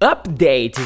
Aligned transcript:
Update 0.00 0.78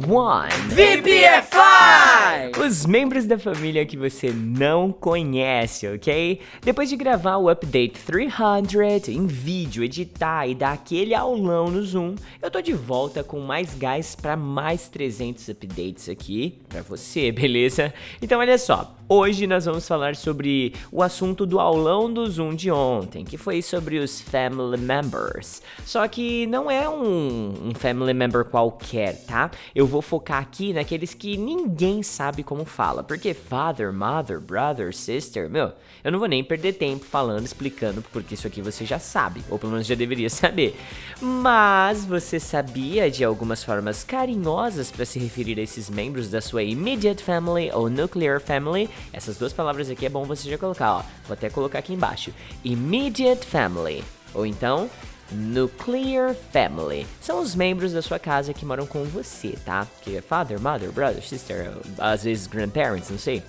301 0.00 0.48
VPFI! 0.68 2.60
Os 2.64 2.86
membros 2.86 3.26
da 3.26 3.38
família 3.38 3.84
que 3.84 3.96
você 3.96 4.30
não 4.30 4.92
conhece, 4.92 5.88
ok? 5.88 6.40
Depois 6.62 6.88
de 6.88 6.96
gravar 6.96 7.36
o 7.36 7.50
Update 7.50 7.98
300 8.06 9.08
em 9.08 9.26
vídeo, 9.26 9.82
editar 9.82 10.46
e 10.46 10.54
dar 10.54 10.72
aquele 10.72 11.14
aulão 11.14 11.68
no 11.68 11.82
Zoom, 11.82 12.14
eu 12.40 12.50
tô 12.50 12.60
de 12.60 12.72
volta 12.72 13.24
com 13.24 13.40
mais 13.40 13.74
gás 13.74 14.14
para 14.14 14.36
mais 14.36 14.88
300 14.88 15.48
updates 15.48 16.08
aqui 16.08 16.60
para 16.68 16.82
você, 16.82 17.32
beleza? 17.32 17.92
Então 18.22 18.38
olha 18.38 18.58
só, 18.58 18.94
hoje 19.08 19.46
nós 19.46 19.64
vamos 19.64 19.86
falar 19.86 20.14
sobre 20.14 20.72
o 20.92 21.02
assunto 21.02 21.44
do 21.44 21.58
aulão 21.58 22.12
do 22.12 22.24
Zoom 22.30 22.54
de 22.54 22.70
ontem, 22.70 23.24
que 23.24 23.36
foi 23.36 23.60
sobre 23.60 23.98
os 23.98 24.20
family 24.20 24.78
members. 24.78 25.60
Só 25.84 26.06
que 26.06 26.46
não 26.46 26.60
não 26.60 26.70
é 26.70 26.86
um, 26.86 27.68
um, 27.68 27.74
family 27.74 28.12
member 28.12 28.44
qualquer, 28.44 29.24
tá? 29.24 29.50
Eu 29.74 29.86
vou 29.90 30.00
focar 30.00 30.40
aqui 30.40 30.72
naqueles 30.72 31.12
que 31.12 31.36
ninguém 31.36 32.02
sabe 32.02 32.42
como 32.42 32.64
fala. 32.64 33.02
Porque 33.02 33.34
father, 33.34 33.92
mother, 33.92 34.40
brother, 34.40 34.94
sister, 34.94 35.50
meu, 35.50 35.72
eu 36.02 36.10
não 36.10 36.18
vou 36.18 36.28
nem 36.28 36.42
perder 36.42 36.74
tempo 36.74 37.04
falando, 37.04 37.44
explicando, 37.44 38.02
porque 38.12 38.34
isso 38.34 38.46
aqui 38.46 38.62
você 38.62 38.86
já 38.86 38.98
sabe, 38.98 39.42
ou 39.50 39.58
pelo 39.58 39.72
menos 39.72 39.86
já 39.86 39.94
deveria 39.94 40.30
saber. 40.30 40.78
Mas 41.20 42.04
você 42.04 42.40
sabia 42.40 43.10
de 43.10 43.24
algumas 43.24 43.62
formas 43.62 44.02
carinhosas 44.02 44.90
para 44.90 45.04
se 45.04 45.18
referir 45.18 45.58
a 45.58 45.62
esses 45.62 45.90
membros 45.90 46.30
da 46.30 46.40
sua 46.40 46.62
immediate 46.62 47.22
family 47.22 47.70
ou 47.72 47.90
nuclear 47.90 48.40
family? 48.40 48.88
Essas 49.12 49.36
duas 49.36 49.52
palavras 49.52 49.90
aqui 49.90 50.06
é 50.06 50.08
bom 50.08 50.24
você 50.24 50.48
já 50.48 50.56
colocar, 50.56 50.94
ó. 50.94 51.02
Vou 51.26 51.34
até 51.34 51.50
colocar 51.50 51.80
aqui 51.80 51.92
embaixo. 51.92 52.32
Immediate 52.64 53.44
family. 53.44 54.02
Ou 54.32 54.46
então, 54.46 54.88
Nuclear 55.32 56.34
Family. 56.52 57.06
São 57.20 57.40
os 57.40 57.54
membros 57.54 57.92
da 57.92 58.02
sua 58.02 58.18
casa 58.18 58.52
que 58.52 58.64
moram 58.64 58.86
com 58.86 59.04
você, 59.04 59.56
tá? 59.64 59.86
Que 60.02 60.16
é 60.16 60.20
father, 60.20 60.60
mother, 60.60 60.90
brother, 60.90 61.22
sister, 61.22 61.72
às 61.98 62.24
vezes 62.24 62.46
grandparents, 62.46 63.10
não 63.10 63.18
sei. 63.18 63.42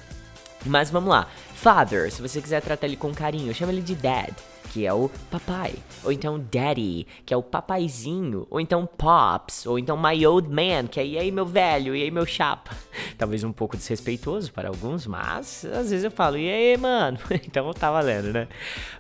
Mas 0.66 0.90
vamos 0.90 1.10
lá. 1.10 1.28
Father, 1.56 2.12
se 2.12 2.22
você 2.22 2.42
quiser 2.42 2.62
tratar 2.62 2.88
ele 2.88 2.98
com 2.98 3.14
carinho, 3.14 3.54
chama 3.54 3.72
ele 3.72 3.82
de 3.82 3.96
dad 3.96 4.34
que 4.72 4.86
é 4.86 4.94
o 4.94 5.10
papai, 5.30 5.74
ou 6.02 6.14
então 6.14 6.40
daddy, 6.40 7.06
que 7.26 7.34
é 7.34 7.38
o 7.38 7.44
papaizinho, 7.44 8.48
ou 8.50 8.58
então 8.58 8.86
pops, 8.86 9.66
ou 9.66 9.78
então 9.78 9.98
my 9.98 10.26
old 10.26 10.48
man, 10.48 10.88
que 10.88 10.98
é 10.98 11.06
e 11.06 11.18
aí 11.18 11.30
meu 11.30 11.46
velho, 11.46 11.94
e 11.94 12.04
aí 12.04 12.10
meu 12.10 12.26
chapa. 12.26 12.72
Talvez 13.18 13.44
um 13.44 13.52
pouco 13.52 13.76
desrespeitoso 13.76 14.52
para 14.54 14.70
alguns, 14.70 15.06
mas 15.06 15.66
às 15.66 15.90
vezes 15.90 16.06
eu 16.06 16.12
falo, 16.12 16.38
e 16.38 16.50
aí 16.50 16.78
mano, 16.78 17.20
então 17.46 17.74
tá 17.74 17.92
valendo, 17.92 18.32
né? 18.32 18.48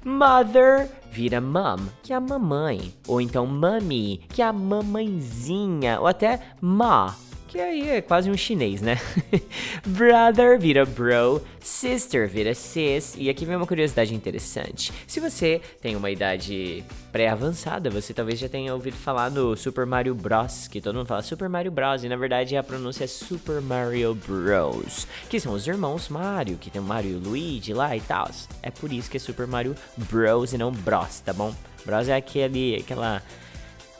Mother 0.04 0.89
vira 1.09 1.39
mom, 1.39 1.78
que 2.04 2.12
é 2.12 2.17
a 2.17 2.20
mamãe, 2.20 2.94
ou 3.08 3.22
então 3.22 3.48
mummy, 3.48 4.20
que 4.28 4.42
é 4.42 4.45
a 4.45 4.54
mamãezinha, 4.54 6.02
ou 6.02 6.08
até 6.08 6.42
ma, 6.59 7.16
que 7.52 7.59
aí 7.59 7.89
é 7.89 8.02
quase 8.02 8.31
um 8.31 8.38
chinês, 8.38 8.81
né? 8.81 8.97
Brother 9.85 10.57
vira 10.57 10.85
bro, 10.85 11.41
sister 11.59 12.25
vira 12.25 12.55
sis, 12.55 13.13
e 13.17 13.30
aqui 13.30 13.43
vem 13.43 13.58
uma 13.58 13.67
curiosidade 13.67 14.16
interessante. 14.16 14.93
Se 15.05 15.19
você 15.19 15.59
tem 15.81 15.97
uma 15.97 16.09
idade 16.09 16.81
pré-avançada, 17.11 17.89
você 17.89 18.13
talvez 18.13 18.39
já 18.39 18.47
tenha 18.47 18.73
ouvido 18.73 18.95
falar 18.95 19.30
no 19.30 19.58
Super 19.58 19.85
Mario 19.85 20.16
Bros, 20.16 20.69
que 20.69 20.80
todo 20.80 20.95
mundo 20.95 21.08
fala 21.08 21.21
Super 21.21 21.49
Mario 21.49 21.73
Bros, 21.73 22.05
e 22.05 22.08
na 22.08 22.16
verdade 22.16 22.55
a 22.55 22.63
pronúncia 22.63 23.03
é 23.03 23.08
Super 23.08 23.59
Mario 23.59 24.15
Bros, 24.15 25.05
que 25.30 25.38
são 25.38 25.52
os 25.52 25.67
irmãos 25.67 26.08
Mario, 26.08 26.55
que 26.55 26.69
tem 26.69 26.81
o 26.81 26.86
Mario 26.86 27.11
e 27.11 27.15
o 27.15 27.19
Luigi 27.19 27.73
lá 27.73 27.93
e 27.97 27.99
tal. 27.99 28.31
É 28.63 28.71
por 28.71 28.93
isso 28.93 29.11
que 29.11 29.17
é 29.17 29.19
Super 29.19 29.45
Mario 29.45 29.75
Bros 29.97 30.53
e 30.53 30.58
não 30.58 30.71
Bros, 30.71 31.19
tá 31.19 31.33
bom? 31.33 31.53
Bros 31.86 32.08
é 32.08 32.15
aquele, 32.15 32.77
aquela 32.77 33.21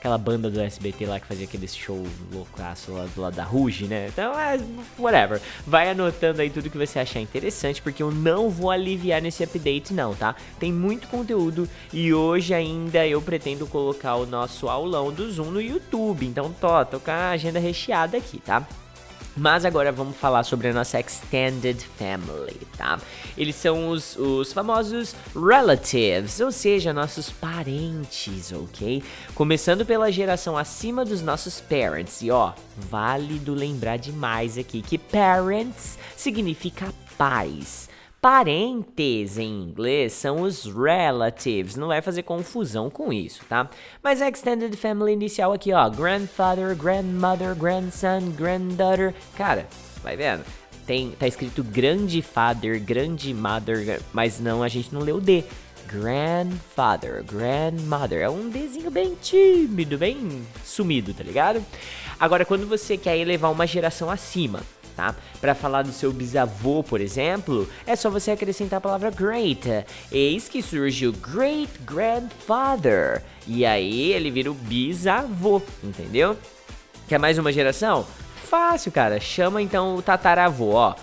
aquela 0.02 0.18
banda 0.18 0.50
do 0.50 0.60
SBT 0.60 1.06
lá 1.06 1.20
que 1.20 1.28
fazia 1.28 1.46
aquele 1.46 1.68
show 1.68 2.04
loucaço 2.34 2.92
lá 2.92 3.06
do 3.06 3.22
lado 3.22 3.36
da 3.36 3.44
Ruge, 3.44 3.86
né? 3.86 4.08
Então, 4.08 4.38
é, 4.38 4.60
whatever. 4.98 5.40
Vai 5.66 5.92
anotando 5.92 6.42
aí 6.42 6.50
tudo 6.50 6.72
que 6.72 6.78
você 6.78 6.98
achar 6.98 7.20
interessante, 7.20 7.84
porque 7.84 8.02
eu 8.02 8.10
não 8.10 8.50
vou 8.50 8.72
aliviar 8.72 9.22
nesse 9.22 9.44
update 9.44 9.94
não, 9.94 10.16
tá? 10.16 10.36
Tem 10.60 10.74
muito 10.74 11.08
conteúdo 11.08 11.70
e 11.94 12.12
hoje 12.12 12.52
ainda 12.52 13.06
eu 13.06 13.22
pretendo 13.22 13.68
colocar 13.68 14.16
o 14.16 14.26
nosso 14.26 14.68
aulão 14.68 15.14
do 15.14 15.32
Zoom 15.32 15.52
no 15.52 15.62
YouTube. 15.62 16.26
Então, 16.26 16.52
tô, 16.60 16.84
tô 16.84 17.00
com 17.00 17.12
a 17.12 17.30
agenda 17.30 17.60
recheada 17.60 18.18
aqui, 18.18 18.40
tá? 18.40 18.68
Mas 19.36 19.64
agora 19.64 19.92
vamos 19.92 20.18
falar 20.18 20.44
sobre 20.44 20.68
a 20.68 20.74
nossa 20.74 21.00
Extended 21.00 21.82
Family, 21.98 22.68
tá? 22.78 23.00
Eles 23.38 23.56
são 23.56 23.90
os, 23.90 24.18
os 24.18 24.52
famosos 24.52 25.16
relatives, 25.34 26.42
ou 26.42 26.52
seja, 26.52 26.92
nossos 26.92 27.30
parentes, 27.30 28.52
ok? 28.52 29.02
Começando 29.34 29.86
pela 29.86 30.12
geração 30.12 30.58
acima 30.58 31.06
dos 31.06 31.22
nossos 31.22 31.62
parents. 31.62 32.22
E 32.22 32.30
ó, 32.30 32.52
válido 32.78 33.54
lembrar 33.54 33.98
demais 33.98 34.58
aqui 34.58 34.82
que 34.82 34.98
parents 34.98 35.98
significa 36.18 36.94
pais. 37.18 37.90
Parentes 38.22 39.40
em 39.40 39.64
inglês 39.64 40.14
são 40.14 40.44
os 40.44 40.66
relatives, 40.66 41.76
não 41.76 41.88
vai 41.88 42.04
fazer 42.04 42.22
confusão 42.22 42.88
com 42.88 43.12
isso, 43.12 43.44
tá? 43.50 43.68
Mas 44.04 44.22
a 44.22 44.30
extended 44.30 44.78
family 44.78 45.14
inicial 45.14 45.52
aqui, 45.52 45.74
ó, 45.74 45.90
grandfather, 45.90 46.76
grandmother, 46.76 47.56
grandson, 47.56 48.30
granddaughter, 48.38 49.16
cara, 49.36 49.66
vai 50.04 50.16
vendo? 50.16 50.46
Tem, 50.86 51.10
tá 51.18 51.26
escrito 51.26 51.64
grandfather, 51.64 52.80
grandmother, 52.80 54.00
mas 54.14 54.40
não, 54.40 54.62
a 54.62 54.68
gente 54.68 54.94
não 54.94 55.02
leu 55.02 55.20
D. 55.20 55.44
Grandfather, 55.88 57.24
grandmother. 57.24 58.22
É 58.22 58.30
um 58.30 58.52
Dzinho 58.52 58.92
bem 58.92 59.16
tímido, 59.20 59.98
bem 59.98 60.46
sumido, 60.64 61.12
tá 61.12 61.24
ligado? 61.24 61.66
Agora, 62.20 62.46
quando 62.46 62.68
você 62.70 62.98
quer 62.98 63.18
elevar 63.18 63.52
uma 63.52 63.66
geração 63.66 64.12
acima, 64.12 64.62
tá? 64.96 65.16
Para 65.40 65.56
falar 65.56 65.84
do 65.84 65.92
seu 65.92 66.12
bisavô, 66.12 66.84
por 66.84 67.02
exemplo, 67.02 67.68
é 67.86 67.96
só 67.96 68.10
você 68.10 68.32
acrescentar 68.32 68.78
a 68.78 68.82
palavra 68.82 69.10
great. 69.10 69.68
Eis 70.12 70.48
que 70.48 70.62
surge 70.62 71.08
o 71.08 71.14
great 71.14 71.72
grandfather. 71.82 73.24
E 73.48 73.66
aí 73.66 74.12
ele 74.12 74.30
vira 74.30 74.52
o 74.52 74.54
bisavô, 74.54 75.62
entendeu? 75.84 76.38
Quer 77.08 77.20
mais 77.20 77.38
uma 77.38 77.52
geração? 77.52 78.06
Fácil, 78.46 78.92
cara. 78.92 79.20
Chama 79.20 79.62
então 79.62 79.96
o 79.96 80.02
tataravô, 80.02 80.72
ó. 80.74 80.96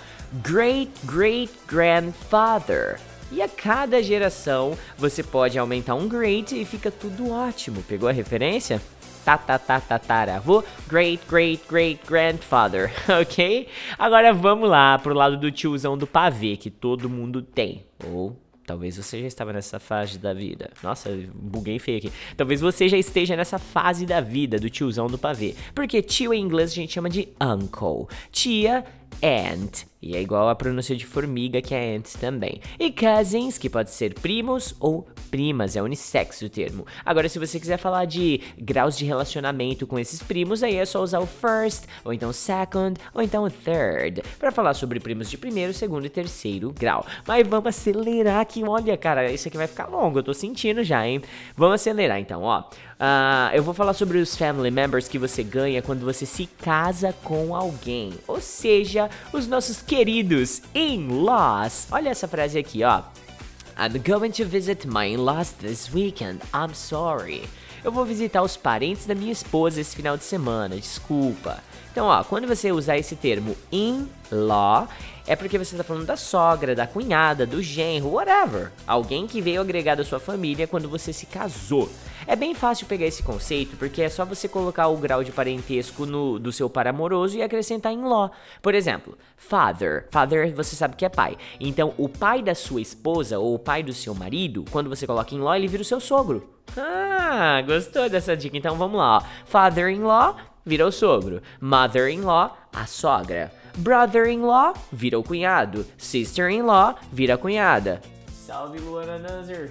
Great 0.43 0.93
great 1.05 1.53
grandfather. 1.67 3.01
E 3.31 3.43
a 3.43 3.49
cada 3.49 4.03
geração 4.03 4.77
você 4.97 5.23
pode 5.23 5.59
aumentar 5.59 5.95
um 5.95 6.09
great 6.09 6.59
e 6.59 6.65
fica 6.65 6.91
tudo 6.91 7.31
ótimo. 7.31 7.83
Pegou 7.83 8.09
a 8.09 8.13
referência? 8.13 8.81
Tatatatatataravô, 9.29 10.65
great, 10.89 11.23
great, 11.29 11.63
great 11.69 12.01
grandfather, 12.07 12.91
ok? 13.21 13.69
Agora 13.99 14.33
vamos 14.33 14.71
lá 14.71 14.99
pro 14.99 15.13
lado 15.13 15.37
do 15.37 15.51
tiozão 15.51 15.99
do 15.99 16.07
pavê 16.07 16.57
que 16.57 16.71
todo 16.71 17.11
mundo 17.11 17.43
tem, 17.43 17.85
ou 18.07 18.35
Talvez 18.67 18.99
você 18.99 19.23
já 19.23 19.27
estava 19.27 19.51
nessa 19.51 19.81
fase 19.81 20.19
da 20.19 20.35
vida. 20.35 20.69
Nossa, 20.83 21.09
buguei 21.35 21.79
feio 21.79 21.97
aqui. 21.97 22.13
Talvez 22.37 22.61
você 22.61 22.87
já 22.87 22.99
esteja 22.99 23.35
nessa 23.35 23.59
fase 23.59 24.05
da 24.05 24.21
vida 24.21 24.59
do 24.59 24.69
tiozão 24.69 25.07
do 25.07 25.17
pavê. 25.17 25.55
Porque 25.75 26.03
tio 26.03 26.35
em 26.35 26.43
inglês 26.43 26.73
a 26.73 26.75
gente 26.75 26.93
chama 26.93 27.09
de 27.09 27.29
uncle. 27.41 28.07
Tia, 28.31 28.85
aunt. 29.23 29.87
E 30.01 30.17
é 30.17 30.21
igual 30.21 30.49
a 30.49 30.55
pronúncia 30.55 30.95
de 30.95 31.05
formiga, 31.05 31.61
que 31.61 31.75
é 31.75 31.97
ant 31.97 32.17
também. 32.21 32.61
E 32.79 32.91
cousins, 32.93 33.59
que 33.59 33.69
pode 33.69 33.91
ser 33.91 34.15
primos 34.15 34.75
ou 34.79 35.09
primas, 35.29 35.75
é 35.75 35.83
unissex 35.83 36.41
o 36.41 36.49
termo. 36.49 36.87
Agora, 37.05 37.29
se 37.29 37.39
você 37.39 37.59
quiser 37.59 37.79
falar 37.79 38.05
de 38.05 38.41
graus 38.57 38.97
de 38.97 39.05
relacionamento 39.05 39.87
com 39.87 39.99
esses 39.99 40.23
primos, 40.23 40.63
aí 40.63 40.77
é 40.77 40.85
só 40.85 41.03
usar 41.03 41.19
o 41.19 41.27
first, 41.27 41.85
ou 42.05 42.13
então 42.13 42.33
second, 42.33 42.99
ou 43.13 43.21
então 43.21 43.49
third, 43.51 44.23
para 44.39 44.53
falar 44.53 44.75
sobre 44.75 45.01
primos 45.01 45.29
de 45.29 45.37
primeiro, 45.37 45.75
segundo 45.75 46.07
e 46.07 46.09
terceiro 46.09 46.73
grau. 46.73 47.05
Mas 47.27 47.47
vamos 47.47 47.67
acelerar 47.67 48.41
aqui, 48.41 48.63
olha, 48.63 48.97
cara, 48.97 49.31
isso 49.31 49.49
aqui 49.49 49.57
vai 49.57 49.67
ficar 49.67 49.87
longo, 49.87 50.21
eu 50.21 50.23
tô 50.23 50.33
sentindo 50.33 50.83
já, 50.85 51.07
hein? 51.07 51.21
Vamos 51.57 51.75
acelerar 51.75 52.21
então, 52.21 52.43
ó. 52.43 52.61
Uh, 52.61 53.55
eu 53.55 53.63
vou 53.63 53.73
falar 53.73 53.93
sobre 53.93 54.19
os 54.19 54.37
family 54.37 54.73
members 54.73 55.07
que 55.07 55.19
você 55.19 55.45
ganha 55.45 55.81
quando 55.81 56.05
você 56.05 56.27
se 56.27 56.47
casa 56.47 57.15
com 57.23 57.55
alguém, 57.55 58.13
ou 58.27 58.41
seja, 58.41 58.98
os 59.33 59.47
nossos 59.47 59.83
queridos 59.83 60.63
in-laws. 60.75 61.87
Olha 61.91 62.09
essa 62.09 62.27
frase 62.27 62.59
aqui, 62.59 62.83
ó. 62.83 63.03
I'm 63.79 63.99
going 63.99 64.33
to 64.33 64.45
visit 64.45 64.89
my 64.89 65.07
in-laws 65.07 65.53
this 65.53 65.93
weekend. 65.93 66.41
I'm 66.53 66.75
sorry. 66.75 67.43
Eu 67.85 67.93
vou 67.93 68.05
visitar 68.05 68.43
os 68.43 68.57
parentes 68.57 69.07
da 69.07 69.15
minha 69.15 69.31
esposa 69.31 69.81
esse 69.81 69.95
final 69.95 70.17
de 70.17 70.25
semana, 70.25 70.77
desculpa. 70.77 71.63
Então, 71.93 72.07
ó, 72.07 72.25
quando 72.25 72.49
você 72.49 72.73
usar 72.73 72.99
esse 72.99 73.15
termo 73.15 73.57
in 73.71 74.09
in-law 74.33 74.89
é 75.29 75.37
porque 75.37 75.59
você 75.59 75.75
está 75.75 75.85
falando 75.85 76.07
da 76.07 76.17
sogra, 76.17 76.75
da 76.75 76.87
cunhada, 76.87 77.47
do 77.47 77.63
genro, 77.63 78.15
whatever. 78.15 78.73
Alguém 78.87 79.27
que 79.27 79.43
veio 79.43 79.61
agregar 79.61 79.95
da 79.95 80.03
sua 80.03 80.19
família 80.19 80.67
quando 80.67 80.89
você 80.89 81.13
se 81.13 81.27
casou. 81.27 81.91
É 82.27 82.35
bem 82.35 82.55
fácil 82.55 82.87
pegar 82.87 83.05
esse 83.05 83.23
conceito 83.23 83.77
porque 83.77 84.01
é 84.01 84.09
só 84.09 84.25
você 84.25 84.49
colocar 84.49 84.89
o 84.89 84.97
grau 84.97 85.23
de 85.23 85.31
parentesco 85.31 86.07
no, 86.07 86.39
do 86.39 86.51
seu 86.51 86.71
par 86.71 86.87
amoroso 86.87 87.37
e 87.37 87.43
acrescentar 87.43 87.93
em 87.93 88.03
law. 88.03 88.33
Por 88.63 88.75
exemplo, 88.75 89.19
father. 89.37 90.07
Father 90.11 90.55
você 90.55 90.75
sabe 90.75 90.97
que 90.97 91.05
é 91.05 91.11
pai. 91.11 91.37
Então, 91.61 91.93
o 91.99 92.09
pai 92.09 92.43
da 92.43 92.55
sua 92.55 92.81
esposa 92.81 93.39
ou 93.39 93.55
o 93.55 93.59
pai 93.59 93.83
do 93.83 93.93
seu 93.93 94.15
marido, 94.15 94.65
quando 94.71 94.89
você 94.89 95.07
coloca 95.07 95.35
em 95.35 95.41
law, 95.41 95.55
ele 95.55 95.69
vira 95.69 95.83
o 95.83 95.87
seu 95.87 96.01
sogro. 96.01 96.49
Ah, 96.75 97.63
gostou 97.67 98.09
dessa 98.09 98.35
dica? 98.35 98.57
Então 98.57 98.77
vamos 98.77 98.99
lá. 98.99 99.23
Father-in-law 99.45 100.37
o 100.87 100.93
sogro. 100.93 101.41
Mother-in-law, 101.61 102.57
a 102.73 102.87
sogra. 102.87 103.51
Brother-in-law 103.77 104.75
vira 104.93 105.19
o 105.19 105.23
cunhado. 105.23 105.87
Sister-in-law 105.97 106.97
vira 107.13 107.35
a 107.35 107.39
cunhada. 107.39 108.01
Salve 108.49 108.79
Luana 108.79 109.19
Nazar. 109.19 109.69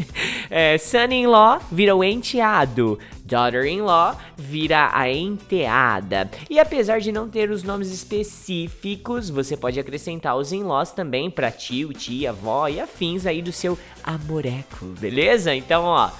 é, 0.50 0.76
Son-in-law 0.76 1.62
vira 1.72 1.96
o 1.96 2.04
enteado. 2.04 2.98
Daughter-in-law 3.24 4.18
vira 4.36 4.90
a 4.92 5.10
enteada. 5.10 6.30
E 6.50 6.60
apesar 6.60 7.00
de 7.00 7.10
não 7.10 7.26
ter 7.26 7.50
os 7.50 7.62
nomes 7.62 7.90
específicos, 7.90 9.30
você 9.30 9.56
pode 9.56 9.80
acrescentar 9.80 10.36
os 10.36 10.52
in-laws 10.52 10.90
também 10.90 11.30
para 11.30 11.50
tio, 11.50 11.94
tia, 11.94 12.28
avó 12.28 12.68
e 12.68 12.78
afins 12.78 13.24
aí 13.24 13.40
do 13.40 13.50
seu 13.50 13.78
amoreco, 14.04 14.84
beleza? 15.00 15.54
Então, 15.54 15.84
ó, 15.84 16.10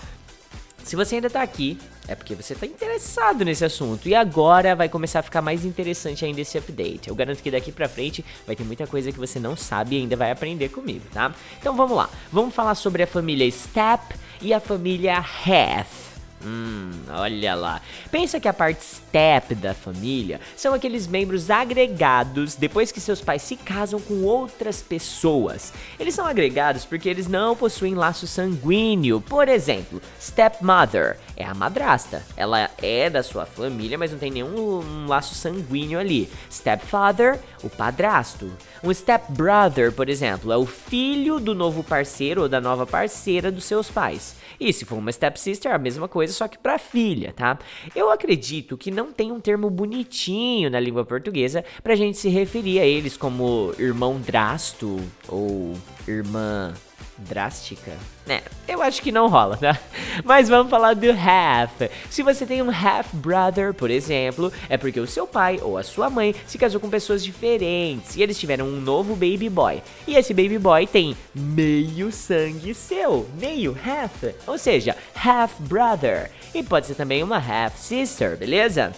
se 0.82 0.96
você 0.96 1.16
ainda 1.16 1.28
tá 1.28 1.42
aqui, 1.42 1.78
é 2.08 2.14
porque 2.14 2.34
você 2.34 2.54
tá 2.54 2.66
interessado 2.66 3.44
nesse 3.44 3.64
assunto. 3.64 4.08
E 4.08 4.14
agora 4.14 4.74
vai 4.74 4.88
começar 4.88 5.20
a 5.20 5.22
ficar 5.22 5.42
mais 5.42 5.64
interessante 5.64 6.24
ainda 6.24 6.40
esse 6.40 6.56
update. 6.56 7.08
Eu 7.08 7.14
garanto 7.14 7.42
que 7.42 7.50
daqui 7.50 7.70
pra 7.70 7.88
frente 7.88 8.24
vai 8.46 8.56
ter 8.56 8.64
muita 8.64 8.86
coisa 8.86 9.12
que 9.12 9.18
você 9.18 9.38
não 9.38 9.54
sabe 9.54 9.96
e 9.96 10.00
ainda 10.00 10.16
vai 10.16 10.30
aprender 10.30 10.70
comigo, 10.70 11.04
tá? 11.12 11.32
Então 11.60 11.76
vamos 11.76 11.96
lá. 11.96 12.08
Vamos 12.32 12.54
falar 12.54 12.74
sobre 12.74 13.02
a 13.02 13.06
família 13.06 13.48
Step 13.50 14.16
e 14.40 14.54
a 14.54 14.58
família 14.58 15.18
Hath. 15.18 16.17
Hum, 16.44 16.90
olha 17.10 17.54
lá. 17.54 17.80
Pensa 18.10 18.38
que 18.38 18.48
a 18.48 18.52
parte 18.52 18.84
step 18.84 19.54
da 19.54 19.74
família 19.74 20.40
são 20.56 20.72
aqueles 20.72 21.06
membros 21.06 21.50
agregados 21.50 22.54
depois 22.54 22.92
que 22.92 23.00
seus 23.00 23.20
pais 23.20 23.42
se 23.42 23.56
casam 23.56 24.00
com 24.00 24.22
outras 24.22 24.80
pessoas. 24.80 25.72
Eles 25.98 26.14
são 26.14 26.26
agregados 26.26 26.84
porque 26.84 27.08
eles 27.08 27.26
não 27.26 27.56
possuem 27.56 27.94
laço 27.94 28.26
sanguíneo. 28.26 29.20
Por 29.20 29.48
exemplo, 29.48 30.00
stepmother 30.20 31.18
é 31.36 31.44
a 31.44 31.54
madrasta. 31.54 32.22
Ela 32.36 32.70
é 32.82 33.08
da 33.08 33.22
sua 33.22 33.46
família, 33.46 33.96
mas 33.96 34.10
não 34.10 34.18
tem 34.18 34.30
nenhum 34.30 34.80
um 34.80 35.06
laço 35.06 35.34
sanguíneo 35.34 35.98
ali. 35.98 36.28
Stepfather, 36.50 37.38
o 37.62 37.70
padrasto. 37.70 38.50
Um 38.82 38.92
stepbrother, 38.92 39.92
por 39.92 40.08
exemplo, 40.08 40.52
é 40.52 40.56
o 40.56 40.66
filho 40.66 41.38
do 41.38 41.54
novo 41.54 41.82
parceiro 41.84 42.42
ou 42.42 42.48
da 42.48 42.60
nova 42.60 42.86
parceira 42.86 43.50
dos 43.50 43.64
seus 43.64 43.88
pais. 43.88 44.36
E 44.58 44.72
se 44.72 44.84
for 44.84 44.96
uma 44.96 45.12
stepsister, 45.12 45.70
é 45.70 45.74
a 45.74 45.78
mesma 45.78 46.08
coisa, 46.08 46.27
só 46.32 46.48
que 46.48 46.58
para 46.58 46.78
filha, 46.78 47.32
tá? 47.32 47.58
Eu 47.94 48.10
acredito 48.10 48.76
que 48.76 48.90
não 48.90 49.12
tem 49.12 49.32
um 49.32 49.40
termo 49.40 49.68
bonitinho 49.70 50.70
na 50.70 50.80
língua 50.80 51.04
portuguesa 51.04 51.64
pra 51.82 51.94
gente 51.94 52.18
se 52.18 52.28
referir 52.28 52.80
a 52.80 52.86
eles 52.86 53.16
como 53.16 53.74
irmão 53.78 54.20
drasto 54.20 54.98
ou 55.28 55.74
irmã 56.06 56.74
drástica? 57.18 57.92
Né, 58.26 58.42
eu 58.66 58.82
acho 58.82 59.00
que 59.00 59.10
não 59.10 59.28
rola, 59.28 59.56
tá? 59.56 59.78
Mas 60.24 60.48
vamos 60.48 60.70
falar 60.70 60.94
do 60.94 61.10
half. 61.10 61.90
Se 62.10 62.22
você 62.22 62.44
tem 62.44 62.62
um 62.62 62.70
half 62.70 63.12
brother, 63.14 63.72
por 63.72 63.90
exemplo, 63.90 64.52
é 64.68 64.76
porque 64.76 65.00
o 65.00 65.06
seu 65.06 65.26
pai 65.26 65.58
ou 65.62 65.78
a 65.78 65.82
sua 65.82 66.10
mãe 66.10 66.34
se 66.46 66.58
casou 66.58 66.80
com 66.80 66.90
pessoas 66.90 67.24
diferentes 67.24 68.16
e 68.16 68.22
eles 68.22 68.38
tiveram 68.38 68.66
um 68.66 68.80
novo 68.80 69.14
baby 69.14 69.48
boy. 69.48 69.82
E 70.06 70.14
esse 70.14 70.34
baby 70.34 70.58
boy 70.58 70.86
tem 70.86 71.16
meio 71.34 72.12
sangue 72.12 72.74
seu, 72.74 73.28
meio 73.38 73.76
half, 73.84 74.24
ou 74.46 74.58
seja, 74.58 74.96
half 75.14 75.54
brother. 75.60 76.30
E 76.54 76.62
pode 76.62 76.86
ser 76.86 76.94
também 76.94 77.22
uma 77.22 77.38
half 77.38 77.76
sister, 77.78 78.36
beleza? 78.36 78.92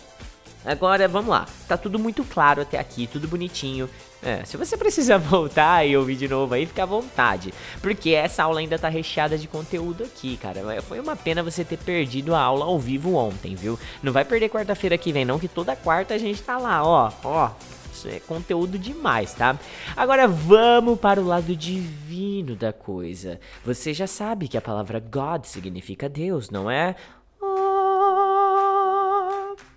Agora 0.65 1.09
vamos 1.09 1.31
lá, 1.31 1.47
tá 1.67 1.77
tudo 1.77 1.99
muito 1.99 2.23
claro 2.25 2.63
até 2.63 2.79
aqui, 2.79 3.07
tudo 3.07 3.27
bonitinho. 3.27 3.89
É, 4.23 4.45
se 4.45 4.57
você 4.57 4.77
precisa 4.77 5.17
voltar 5.19 5.87
e 5.87 5.97
ouvir 5.97 6.17
de 6.17 6.29
novo 6.29 6.53
aí, 6.53 6.67
fica 6.67 6.83
à 6.83 6.87
vontade. 6.87 7.55
Porque 7.81 8.11
essa 8.11 8.43
aula 8.43 8.61
ainda 8.61 8.79
tá 8.79 8.89
recheada 8.89 9.39
de 9.39 9.49
conteúdo 9.49 10.05
aqui, 10.05 10.37
cara. 10.37 10.83
Foi 10.83 11.01
uma 11.01 11.17
pena 11.17 11.43
você 11.43 11.65
ter 11.65 11.79
perdido 11.79 12.35
a 12.35 12.41
aula 12.41 12.67
ao 12.67 12.79
vivo 12.79 13.15
ontem, 13.15 13.55
viu? 13.55 13.79
Não 14.03 14.13
vai 14.13 14.25
perder 14.25 14.51
quarta-feira 14.51 14.99
que 14.99 15.13
vem, 15.13 15.25
não, 15.25 15.39
que 15.39 15.49
toda 15.49 15.75
quarta 15.75 16.15
a 16.15 16.19
gente 16.19 16.43
tá 16.43 16.59
lá, 16.59 16.85
ó, 16.85 17.11
ó. 17.25 17.51
Isso 17.93 18.09
é 18.09 18.21
conteúdo 18.21 18.79
demais, 18.79 19.35
tá? 19.35 19.59
Agora 19.97 20.27
vamos 20.29 20.99
para 20.99 21.21
o 21.21 21.27
lado 21.27 21.57
divino 21.57 22.55
da 22.55 22.73
coisa. 22.73 23.41
Você 23.65 23.93
já 23.93 24.07
sabe 24.07 24.49
que 24.49 24.57
a 24.57 24.63
palavra 24.63 25.01
God 25.01 25.45
significa 25.45 26.09
Deus, 26.09 26.51
não 26.51 26.71
é? 26.71 26.95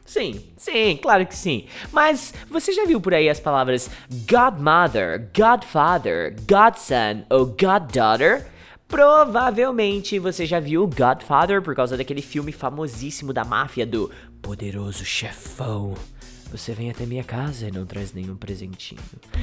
Sim, 0.05 0.44
sim, 0.57 1.00
claro 1.01 1.25
que 1.25 1.35
sim. 1.35 1.65
Mas 1.91 2.33
você 2.50 2.71
já 2.73 2.85
viu 2.85 3.00
por 3.00 3.13
aí 3.13 3.29
as 3.29 3.39
palavras 3.39 3.89
Godmother, 4.29 5.29
Godfather, 5.35 6.35
Godson 6.47 7.23
ou 7.29 7.45
Goddaughter? 7.45 8.45
Provavelmente 8.88 10.19
você 10.19 10.45
já 10.45 10.59
viu 10.59 10.88
Godfather 10.88 11.61
por 11.61 11.73
causa 11.73 11.97
daquele 11.97 12.21
filme 12.21 12.51
famosíssimo 12.51 13.33
da 13.33 13.44
máfia 13.44 13.85
do 13.85 14.11
Poderoso 14.41 15.03
Chefão. 15.03 15.95
Você 16.51 16.73
vem 16.73 16.89
até 16.89 17.05
minha 17.05 17.23
casa 17.23 17.67
e 17.67 17.71
não 17.71 17.85
traz 17.85 18.13
nenhum 18.13 18.35
presentinho. 18.35 19.01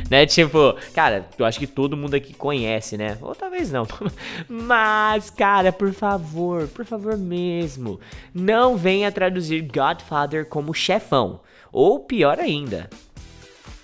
Né? 0.08 0.26
Tipo, 0.26 0.76
cara, 0.94 1.28
eu 1.38 1.44
acho 1.44 1.58
que 1.58 1.66
todo 1.66 1.96
mundo 1.96 2.14
aqui 2.14 2.32
conhece, 2.32 2.96
né? 2.96 3.18
Ou 3.20 3.34
talvez 3.34 3.70
não. 3.70 3.86
Mas, 4.48 5.30
cara, 5.30 5.72
por 5.72 5.92
favor, 5.92 6.68
por 6.68 6.84
favor 6.84 7.16
mesmo, 7.16 7.98
não 8.32 8.76
venha 8.76 9.10
traduzir 9.10 9.62
Godfather 9.62 10.46
como 10.46 10.74
chefão. 10.74 11.40
Ou 11.72 12.00
pior 12.00 12.38
ainda, 12.38 12.90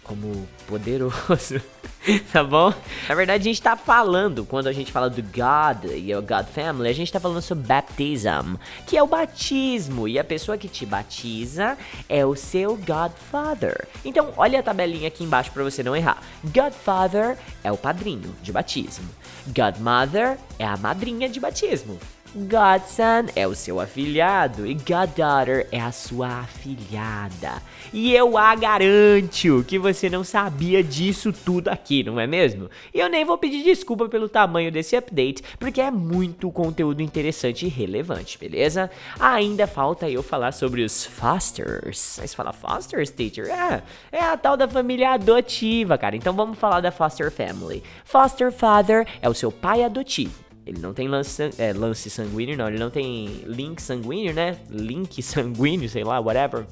como 0.07 0.49
poderoso. 0.67 1.61
tá 2.33 2.43
bom? 2.45 2.73
Na 3.09 3.15
verdade, 3.15 3.43
a 3.43 3.45
gente 3.45 3.61
tá 3.61 3.77
falando, 3.77 4.45
quando 4.45 4.69
a 4.69 4.73
gente 4.73 4.93
fala 4.93 5.11
do 5.11 5.23
God 5.23 5.91
e 5.93 6.15
o 6.15 6.23
God 6.23 6.47
Family, 6.47 6.89
a 6.89 6.95
gente 6.95 7.13
tá 7.13 7.19
falando 7.19 7.43
sobre 7.43 7.67
baptism, 7.67 8.55
que 8.87 8.97
é 8.97 9.03
o 9.03 9.07
batismo. 9.07 10.07
E 10.07 10.19
a 10.19 10.25
pessoa 10.25 10.57
que 10.57 10.69
te 10.69 10.87
batiza 10.87 11.77
é 12.09 12.25
o 12.25 12.37
seu 12.37 12.77
Godfather. 12.77 13.89
Então, 14.05 14.33
olha 14.37 14.61
a 14.61 14.63
tabelinha 14.63 15.09
aqui 15.09 15.25
embaixo 15.25 15.51
para 15.51 15.65
você 15.65 15.83
não 15.83 15.97
errar. 15.97 16.23
Godfather 16.45 17.37
é 17.65 17.73
o 17.73 17.77
padrinho 17.77 18.35
de 18.43 18.53
batismo. 18.53 19.09
Godmother 19.49 20.39
é 20.59 20.65
a 20.65 20.77
madrinha 20.77 21.29
de 21.29 21.41
batismo. 21.41 21.99
Godson 22.37 23.31
é 23.35 23.47
o 23.47 23.55
seu 23.55 23.81
afilhado 23.81 24.67
e 24.67 24.75
Goddaughter 24.75 25.67
é 25.73 25.81
a 25.81 25.91
sua 25.91 26.41
afilhada. 26.41 27.63
E 27.95 28.15
eu 28.15 28.37
a 28.37 28.55
garanto 28.55 29.65
que 29.67 29.79
você 29.79 30.11
não 30.11 30.23
sabia 30.23 30.85
disso 30.85 31.33
tudo 31.33 31.69
aqui, 31.69 32.05
não 32.05 32.21
é 32.21 32.27
mesmo? 32.27 32.69
E 32.93 33.01
eu 33.01 33.09
nem 33.09 33.25
vou 33.25 33.39
pedir 33.39 33.63
desculpa 33.63 34.07
pelo 34.07 34.29
tamanho 34.29 34.71
desse 34.71 34.95
update, 34.95 35.43
porque 35.59 35.81
é 35.81 35.91
muito 35.91 36.51
conteúdo 36.51 37.03
interessante 37.03 37.65
e 37.65 37.71
relevante, 37.71 38.37
beleza? 38.37 38.91
Ainda 39.19 39.67
falta 39.67 40.11
eu 40.11 40.23
falar 40.23 40.53
sobre 40.53 40.83
os 40.83 41.07
Fosters. 41.07 42.19
Mas 42.21 42.35
fala 42.35 42.53
Fosters, 42.53 43.09
teacher? 43.09 43.47
É, 43.47 43.83
é 44.13 44.21
a 44.21 44.37
tal 44.37 44.59
da 44.59 44.69
família 44.69 45.13
adotiva, 45.13 45.97
cara. 45.97 46.15
Então 46.15 46.35
vamos 46.35 46.59
falar 46.59 46.81
da 46.81 46.93
Foster 46.93 47.31
Family. 47.31 47.83
Foster 48.05 48.53
Father 48.53 49.07
é 49.23 49.29
o 49.29 49.35
seu 49.35 49.51
pai 49.51 49.83
adotivo. 49.83 50.46
Ele 50.67 50.81
não 50.81 50.93
tem 50.93 51.07
lance, 51.07 51.51
é, 51.59 51.73
lance 51.73 52.11
sanguíneo, 52.11 52.57
não. 52.57 52.67
Ele 52.67 52.79
não 52.79 52.91
tem 52.91 53.27
link 53.47 53.81
sanguíneo, 53.81 54.35
né? 54.35 54.59
Link 54.69 55.23
sanguíneo, 55.23 55.89
sei 55.89 56.03
lá, 56.03 56.19
whatever. 56.19 56.67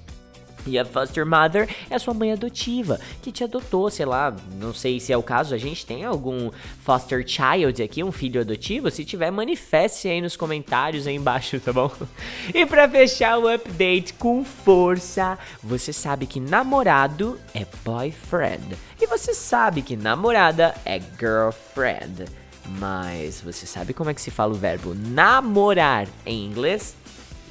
E 0.66 0.78
a 0.78 0.84
foster 0.84 1.26
mother 1.26 1.68
é 1.90 1.98
sua 1.98 2.14
mãe 2.14 2.32
adotiva, 2.32 2.98
que 3.22 3.30
te 3.30 3.44
adotou, 3.44 3.90
sei 3.90 4.06
lá, 4.06 4.34
não 4.58 4.72
sei 4.72 4.98
se 4.98 5.12
é 5.12 5.16
o 5.16 5.22
caso, 5.22 5.54
a 5.54 5.58
gente 5.58 5.84
tem 5.84 6.04
algum 6.04 6.50
foster 6.80 7.22
child 7.26 7.82
aqui, 7.82 8.02
um 8.02 8.10
filho 8.10 8.40
adotivo? 8.40 8.90
Se 8.90 9.04
tiver, 9.04 9.30
manifeste 9.30 10.08
aí 10.08 10.22
nos 10.22 10.36
comentários 10.36 11.06
aí 11.06 11.16
embaixo, 11.16 11.60
tá 11.60 11.72
bom? 11.72 11.90
E 12.54 12.64
para 12.64 12.88
fechar 12.88 13.38
o 13.38 13.48
update 13.48 14.14
com 14.14 14.44
força, 14.44 15.38
você 15.62 15.92
sabe 15.92 16.26
que 16.26 16.40
namorado 16.40 17.38
é 17.54 17.66
boyfriend. 17.84 18.76
E 19.00 19.06
você 19.06 19.34
sabe 19.34 19.82
que 19.82 19.96
namorada 19.96 20.74
é 20.84 21.00
girlfriend. 21.18 22.24
Mas 22.66 23.40
você 23.40 23.66
sabe 23.66 23.92
como 23.92 24.10
é 24.10 24.14
que 24.14 24.20
se 24.20 24.30
fala 24.30 24.52
o 24.52 24.56
verbo 24.56 24.94
namorar 24.94 26.06
em 26.24 26.44
inglês? 26.44 26.94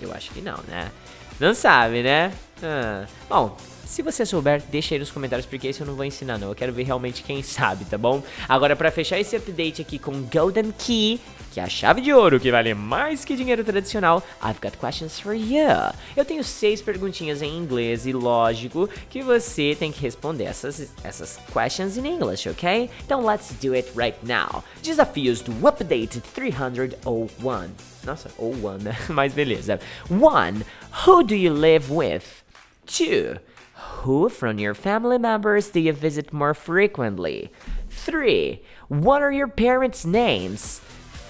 Eu 0.01 0.11
acho 0.13 0.31
que 0.31 0.41
não, 0.41 0.57
né? 0.67 0.91
Não 1.39 1.53
sabe, 1.53 2.03
né? 2.03 2.33
Ah. 2.61 3.05
Bom, 3.29 3.57
se 3.85 4.01
você 4.01 4.25
souber, 4.25 4.61
deixa 4.71 4.95
aí 4.95 4.99
nos 4.99 5.11
comentários, 5.11 5.45
porque 5.45 5.67
esse 5.67 5.81
eu 5.81 5.87
não 5.87 5.95
vou 5.95 6.05
ensinar 6.05 6.37
não. 6.37 6.49
Eu 6.49 6.55
quero 6.55 6.73
ver 6.73 6.83
realmente 6.83 7.21
quem 7.23 7.43
sabe, 7.43 7.85
tá 7.85 7.97
bom? 7.97 8.23
Agora, 8.49 8.75
para 8.75 8.89
fechar 8.91 9.19
esse 9.19 9.35
update 9.35 9.81
aqui 9.81 9.99
com 9.99 10.23
Golden 10.23 10.71
Key, 10.71 11.19
que 11.53 11.59
é 11.59 11.63
a 11.63 11.69
chave 11.69 12.01
de 12.01 12.11
ouro 12.11 12.39
que 12.39 12.49
vale 12.51 12.73
mais 12.73 13.23
que 13.23 13.35
dinheiro 13.35 13.63
tradicional, 13.63 14.23
I've 14.41 14.59
got 14.59 14.75
questions 14.77 15.19
for 15.19 15.35
you. 15.35 15.93
Eu 16.17 16.25
tenho 16.25 16.43
seis 16.43 16.81
perguntinhas 16.81 17.43
em 17.43 17.55
inglês 17.55 18.07
e 18.07 18.11
lógico 18.11 18.89
que 19.09 19.21
você 19.21 19.75
tem 19.77 19.91
que 19.91 20.01
responder 20.01 20.45
essas, 20.45 20.91
essas 21.03 21.39
questions 21.53 21.95
in 21.95 22.07
English, 22.07 22.49
ok? 22.49 22.89
Então 23.05 23.23
let's 23.23 23.53
do 23.61 23.73
it 23.73 23.91
right 23.95 24.17
now. 24.23 24.63
Desafios 24.81 25.41
do 25.41 25.51
Update 25.67 26.21
301. 26.33 27.69
Nossa, 28.03 28.31
ou 28.37 28.53
one, 28.65 28.83
né? 28.83 28.97
Mas 29.09 29.33
beleza. 29.33 29.79
One, 30.09 30.65
who 31.05 31.23
do 31.23 31.35
you 31.35 31.53
live 31.53 31.93
with? 31.93 32.43
Two, 32.87 33.39
who 34.03 34.27
from 34.27 34.59
your 34.59 34.73
family 34.73 35.19
members 35.19 35.69
do 35.69 35.79
you 35.79 35.93
visit 35.93 36.33
more 36.33 36.55
frequently? 36.55 37.51
Three, 37.91 38.63
what 38.89 39.21
are 39.21 39.31
your 39.31 39.47
parents' 39.47 40.03
names? 40.03 40.81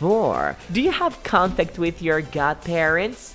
4. 0.03 0.57
Do 0.73 0.81
you 0.81 0.91
have 0.91 1.23
contact 1.23 1.79
with 1.79 2.01
your 2.01 2.19
godparents? 2.19 3.33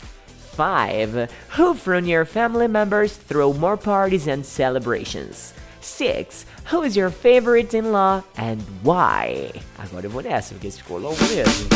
5. 0.52 1.32
Who 1.56 1.72
from 1.72 2.04
your 2.04 2.26
family 2.26 2.68
members 2.68 3.16
throw 3.16 3.54
more 3.54 3.78
parties 3.78 4.26
and 4.26 4.44
celebrations? 4.44 5.54
6. 5.80 6.44
Who 6.66 6.82
is 6.82 6.94
your 6.94 7.08
favorite 7.08 7.72
in 7.72 7.90
law 7.90 8.22
and 8.36 8.60
why? 8.82 9.50
Agora 9.78 10.04
eu 10.04 10.10
vou 10.10 10.20
nessa, 10.20 10.52
porque 10.52 10.66
esse 10.66 10.82
ficou 10.82 10.98
longo 10.98 11.24
mesmo. 11.32 11.68